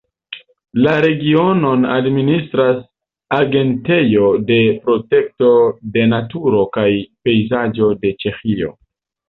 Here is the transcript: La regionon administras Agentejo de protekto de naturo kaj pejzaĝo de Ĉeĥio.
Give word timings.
La 0.85 0.93
regionon 1.05 1.85
administras 1.95 2.79
Agentejo 3.37 4.31
de 4.49 4.59
protekto 4.89 5.53
de 5.99 6.09
naturo 6.17 6.65
kaj 6.81 6.89
pejzaĝo 7.29 7.95
de 8.03 8.17
Ĉeĥio. 8.27 8.77